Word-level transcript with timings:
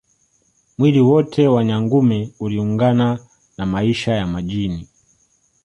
Mwili 0.77 0.99
wote 0.99 1.47
wa 1.47 1.63
Nyangumi 1.65 2.33
unalingana 2.39 3.19
na 3.57 3.65
maisha 3.65 4.13
ya 4.13 4.27
majini 4.27 4.87